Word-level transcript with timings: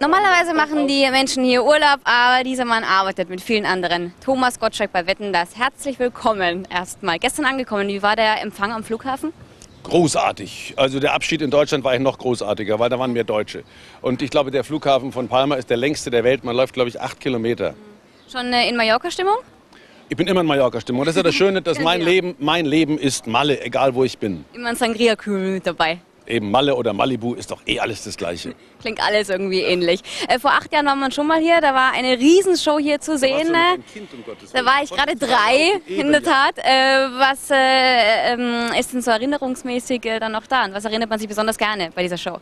Normalerweise 0.00 0.54
machen 0.54 0.88
die 0.88 1.08
Menschen 1.10 1.44
hier 1.44 1.64
Urlaub, 1.64 2.00
aber 2.04 2.42
dieser 2.44 2.64
Mann 2.64 2.84
arbeitet 2.84 3.28
mit 3.30 3.40
vielen 3.40 3.64
anderen. 3.64 4.12
Thomas 4.24 4.58
Gottschalk 4.58 4.92
bei 4.92 5.06
Wetten, 5.06 5.32
das. 5.32 5.56
Herzlich 5.56 5.98
willkommen 5.98 6.66
erstmal. 6.70 7.18
Gestern 7.18 7.44
angekommen, 7.44 7.88
wie 7.88 8.02
war 8.02 8.16
der 8.16 8.42
Empfang 8.42 8.72
am 8.72 8.82
Flughafen? 8.82 9.32
Großartig. 9.84 10.74
Also 10.76 11.00
der 11.00 11.14
Abschied 11.14 11.40
in 11.40 11.50
Deutschland 11.50 11.84
war 11.84 11.92
eigentlich 11.92 12.02
noch 12.02 12.18
großartiger, 12.18 12.78
weil 12.78 12.90
da 12.90 12.98
waren 12.98 13.12
mehr 13.12 13.24
Deutsche. 13.24 13.62
Und 14.02 14.20
ich 14.20 14.30
glaube, 14.30 14.50
der 14.50 14.64
Flughafen 14.64 15.12
von 15.12 15.28
Palma 15.28 15.54
ist 15.54 15.70
der 15.70 15.76
längste 15.76 16.10
der 16.10 16.24
Welt. 16.24 16.44
Man 16.44 16.56
läuft, 16.56 16.74
glaube 16.74 16.88
ich, 16.88 17.00
acht 17.00 17.20
Kilometer. 17.20 17.74
Schon 18.30 18.52
äh, 18.52 18.68
in 18.68 18.76
Mallorca-Stimmung? 18.76 19.36
Ich 20.10 20.16
bin 20.16 20.26
immer 20.26 20.40
in 20.40 20.46
Mallorca-Stimmung. 20.46 21.00
Und 21.00 21.06
das 21.06 21.14
ist 21.14 21.18
ja 21.18 21.22
das 21.22 21.34
Schöne, 21.34 21.62
dass 21.62 21.78
mein 21.82 22.02
Leben, 22.02 22.34
mein 22.38 22.66
Leben 22.66 22.98
ist 22.98 23.26
Malle, 23.26 23.62
egal 23.62 23.94
wo 23.94 24.04
ich 24.04 24.18
bin. 24.18 24.44
Immer 24.52 24.70
ein 24.70 24.76
Sangria-Kühl 24.76 25.54
mit 25.54 25.66
dabei. 25.66 26.00
Eben 26.28 26.50
Malle 26.50 26.74
oder 26.76 26.92
Malibu 26.92 27.34
ist 27.34 27.50
doch 27.50 27.62
eh 27.66 27.80
alles 27.80 28.04
das 28.04 28.16
Gleiche. 28.16 28.54
Klingt 28.80 29.02
alles 29.02 29.30
irgendwie 29.30 29.62
ähnlich. 29.62 30.00
Äh, 30.28 30.38
vor 30.38 30.52
acht 30.52 30.70
Jahren 30.72 30.84
war 30.86 30.94
man 30.94 31.10
schon 31.10 31.26
mal 31.26 31.40
hier, 31.40 31.60
da 31.62 31.74
war 31.74 31.92
eine 31.92 32.18
Riesenshow 32.18 32.78
hier 32.78 33.00
zu 33.00 33.16
sehen. 33.16 33.30
warst 33.32 33.48
du 33.48 33.52
noch 33.52 33.72
ein 33.72 33.84
Kind, 33.92 34.14
um 34.14 34.24
Gottes 34.24 34.52
Da 34.52 34.64
war 34.64 34.82
ich 34.82 34.90
gerade 34.90 35.16
drei, 35.16 35.80
in 35.86 36.12
der 36.12 36.22
ja. 36.22 36.30
Tat. 36.30 36.58
Äh, 36.58 37.18
was 37.18 37.50
äh, 37.50 38.34
ähm, 38.34 38.72
ist 38.78 38.92
denn 38.92 39.00
so 39.00 39.10
erinnerungsmäßig 39.10 40.04
äh, 40.04 40.20
dann 40.20 40.32
noch 40.32 40.46
da? 40.46 40.66
Und 40.66 40.74
was 40.74 40.84
erinnert 40.84 41.08
man 41.08 41.18
sich 41.18 41.28
besonders 41.28 41.56
gerne 41.56 41.90
bei 41.94 42.02
dieser 42.02 42.18
Show? 42.18 42.38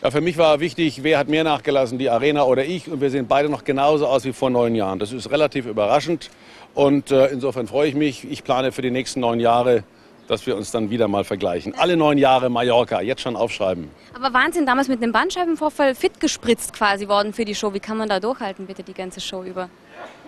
Ja, 0.00 0.12
für 0.12 0.20
mich 0.20 0.38
war 0.38 0.60
wichtig, 0.60 1.02
wer 1.02 1.18
hat 1.18 1.28
mehr 1.28 1.42
nachgelassen, 1.42 1.98
die 1.98 2.08
Arena 2.08 2.44
oder 2.44 2.64
ich. 2.64 2.88
Und 2.88 3.00
wir 3.00 3.10
sehen 3.10 3.26
beide 3.26 3.48
noch 3.48 3.64
genauso 3.64 4.06
aus 4.06 4.24
wie 4.24 4.32
vor 4.32 4.48
neun 4.48 4.76
Jahren. 4.76 5.00
Das 5.00 5.12
ist 5.12 5.28
relativ 5.32 5.66
überraschend. 5.66 6.30
Und 6.74 7.10
äh, 7.10 7.26
insofern 7.26 7.66
freue 7.66 7.88
ich 7.88 7.96
mich. 7.96 8.30
Ich 8.30 8.44
plane 8.44 8.70
für 8.70 8.82
die 8.82 8.92
nächsten 8.92 9.18
neun 9.18 9.40
Jahre, 9.40 9.82
dass 10.28 10.46
wir 10.46 10.56
uns 10.56 10.70
dann 10.70 10.90
wieder 10.90 11.08
mal 11.08 11.24
vergleichen. 11.24 11.74
Alle 11.76 11.96
neun 11.96 12.18
Jahre 12.18 12.50
Mallorca, 12.50 13.00
jetzt 13.00 13.22
schon 13.22 13.34
aufschreiben. 13.34 13.90
Aber 14.14 14.32
Wahnsinn, 14.32 14.66
damals 14.66 14.88
mit 14.88 15.02
einem 15.02 15.12
Bandscheibenvorfall 15.12 15.94
fit 15.94 16.20
gespritzt 16.20 16.72
quasi 16.72 17.08
worden 17.08 17.32
für 17.32 17.44
die 17.44 17.54
Show. 17.54 17.74
Wie 17.74 17.80
kann 17.80 17.96
man 17.96 18.08
da 18.08 18.20
durchhalten, 18.20 18.66
bitte, 18.66 18.82
die 18.82 18.94
ganze 18.94 19.20
Show 19.20 19.42
über? 19.42 19.68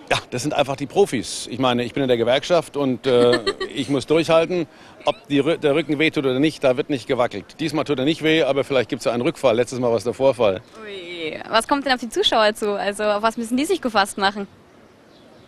Ja, 0.09 0.17
das 0.29 0.41
sind 0.41 0.53
einfach 0.53 0.75
die 0.75 0.87
Profis. 0.87 1.47
Ich 1.49 1.59
meine, 1.59 1.85
ich 1.85 1.93
bin 1.93 2.03
in 2.03 2.09
der 2.09 2.17
Gewerkschaft 2.17 2.75
und 2.75 3.07
äh, 3.07 3.39
ich 3.73 3.87
muss 3.89 4.07
durchhalten. 4.07 4.67
Ob 5.05 5.15
die, 5.29 5.41
der 5.41 5.73
Rücken 5.73 5.99
wehtut 5.99 6.25
oder 6.25 6.39
nicht, 6.39 6.63
da 6.63 6.75
wird 6.75 6.89
nicht 6.89 7.07
gewackelt. 7.07 7.45
Diesmal 7.59 7.85
tut 7.85 7.97
er 7.97 8.05
nicht 8.05 8.21
weh, 8.21 8.43
aber 8.43 8.65
vielleicht 8.65 8.89
gibt 8.89 8.99
es 8.99 9.05
ja 9.05 9.13
einen 9.13 9.21
Rückfall. 9.21 9.55
Letztes 9.55 9.79
Mal 9.79 9.89
war 9.89 9.97
es 9.97 10.03
der 10.03 10.13
Vorfall. 10.13 10.61
Ui. 10.83 11.39
Was 11.49 11.67
kommt 11.67 11.85
denn 11.85 11.93
auf 11.93 11.99
die 11.99 12.09
Zuschauer 12.09 12.53
zu? 12.55 12.77
Also 12.77 13.03
auf 13.03 13.21
was 13.21 13.37
müssen 13.37 13.55
die 13.55 13.65
sich 13.65 13.81
gefasst 13.81 14.17
machen? 14.17 14.47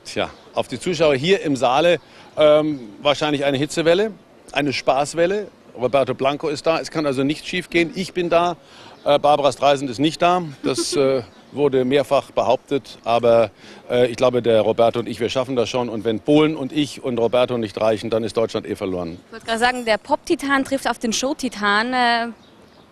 Tja, 0.05 0.29
auf 0.53 0.67
die 0.67 0.79
Zuschauer 0.79 1.15
hier 1.15 1.41
im 1.41 1.55
Saale 1.55 1.99
ähm, 2.37 2.79
wahrscheinlich 3.01 3.45
eine 3.45 3.57
Hitzewelle, 3.57 4.11
eine 4.51 4.73
Spaßwelle. 4.73 5.47
Roberto 5.75 6.13
Blanco 6.13 6.49
ist 6.49 6.65
da. 6.67 6.79
Es 6.79 6.91
kann 6.91 7.05
also 7.05 7.23
nichts 7.23 7.47
schiefgehen. 7.47 7.91
Ich 7.95 8.13
bin 8.13 8.29
da. 8.29 8.57
Äh, 9.05 9.19
Barbara 9.19 9.51
Streisand 9.51 9.89
ist 9.89 9.99
nicht 9.99 10.21
da. 10.21 10.43
Das 10.63 10.93
äh, 10.95 11.23
wurde 11.51 11.85
mehrfach 11.85 12.31
behauptet. 12.31 12.97
Aber 13.03 13.51
äh, 13.89 14.07
ich 14.07 14.17
glaube, 14.17 14.41
der 14.41 14.61
Roberto 14.61 14.99
und 14.99 15.07
ich, 15.07 15.19
wir 15.19 15.29
schaffen 15.29 15.55
das 15.55 15.69
schon. 15.69 15.89
Und 15.89 16.05
wenn 16.05 16.19
Polen 16.19 16.55
und 16.55 16.71
ich 16.71 17.03
und 17.03 17.17
Roberto 17.17 17.57
nicht 17.57 17.79
reichen, 17.79 18.09
dann 18.09 18.23
ist 18.23 18.37
Deutschland 18.37 18.67
eh 18.67 18.75
verloren. 18.75 19.17
Ich 19.27 19.31
wollte 19.33 19.45
gerade 19.45 19.59
sagen, 19.59 19.85
der 19.85 19.97
Pop-Titan 19.97 20.63
trifft 20.63 20.87
auf 20.89 20.99
den 20.99 21.13
Show-Titan. 21.13 21.93
Äh, 21.93 22.27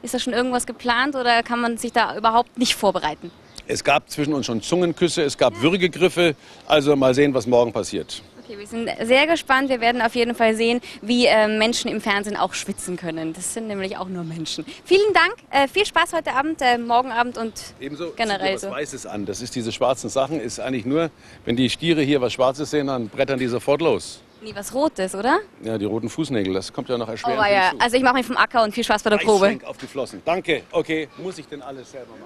ist 0.04 0.14
da 0.14 0.20
schon 0.20 0.34
irgendwas 0.34 0.66
geplant 0.66 1.16
oder 1.16 1.44
kann 1.44 1.62
man 1.62 1.78
sich 1.78 1.94
da 1.94 2.18
überhaupt 2.18 2.58
nicht 2.58 2.76
vorbereiten? 2.76 3.32
Es 3.68 3.84
gab 3.84 4.10
zwischen 4.10 4.34
uns 4.34 4.48
schon 4.48 4.62
Zungenküsse, 4.62 5.22
es 5.22 5.38
gab 5.38 5.62
Würgegriffe. 5.62 6.36
Also 6.68 6.96
mal 6.96 7.14
sehen, 7.14 7.34
was 7.34 7.46
morgen 7.46 7.72
passiert. 7.72 8.22
Okay, 8.52 8.60
wir 8.60 8.68
sind 8.68 8.90
sehr 9.08 9.28
gespannt. 9.28 9.70
Wir 9.70 9.80
werden 9.80 10.02
auf 10.02 10.14
jeden 10.14 10.36
Fall 10.36 10.56
sehen, 10.56 10.82
wie 11.02 11.26
äh, 11.26 11.48
Menschen 11.48 11.90
im 11.90 12.02
Fernsehen 12.02 12.36
auch 12.36 12.54
schwitzen 12.54 12.98
können. 12.98 13.32
Das 13.32 13.54
sind 13.54 13.68
nämlich 13.68 13.96
auch 13.96 14.10
nur 14.10 14.26
Menschen. 14.26 14.66
Vielen 14.84 15.14
Dank, 15.14 15.36
äh, 15.52 15.70
viel 15.70 15.86
Spaß 15.86 16.12
heute 16.12 16.34
Abend, 16.34 16.62
äh, 16.62 16.78
morgen 16.78 17.12
Abend 17.14 17.38
und 17.38 17.54
Ebenso 17.80 18.12
generell 18.12 18.58
so. 18.58 18.68
was 18.68 18.76
Weißes 18.76 19.06
an. 19.06 19.26
Das 19.26 19.42
ist 19.42 19.56
diese 19.56 19.72
schwarzen 19.72 20.10
Sachen. 20.10 20.42
Ist 20.42 20.60
eigentlich 20.60 20.86
nur, 20.86 21.12
wenn 21.46 21.56
die 21.56 21.70
Stiere 21.70 22.02
hier 22.02 22.20
was 22.20 22.34
Schwarzes 22.34 22.72
sehen, 22.72 22.88
dann 22.88 23.08
brettern 23.08 23.40
die 23.40 23.48
sofort 23.48 23.82
los. 23.82 24.20
Nie 24.42 24.54
was 24.54 24.74
Rotes, 24.74 25.16
oder? 25.16 25.40
Ja, 25.64 25.78
die 25.78 25.86
roten 25.86 26.10
Fußnägel, 26.10 26.54
das 26.54 26.74
kommt 26.74 26.90
ja 26.90 26.98
noch 26.98 27.08
Oh, 27.08 27.12
erschwerend 27.12 27.48
ja. 27.52 27.70
hinzu. 27.70 27.86
Also 27.86 27.96
ich 27.96 28.04
mache 28.04 28.16
mich 28.16 28.26
vom 28.26 28.36
Acker 28.36 28.64
und 28.64 28.74
viel 28.74 28.84
Spaß 28.84 29.04
bei 29.04 29.12
der 29.12 29.18
Probe. 29.18 29.46
Eisschwenk 29.46 29.64
auf 29.64 29.78
die 29.78 29.88
Flossen. 29.88 30.22
Danke. 30.26 30.64
Okay, 30.72 31.08
muss 31.20 31.38
ich 31.38 31.48
denn 31.48 31.62
alles 31.62 31.90
selber 31.92 32.12
machen? 32.20 32.24